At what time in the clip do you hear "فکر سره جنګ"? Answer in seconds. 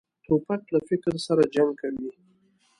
0.89-1.71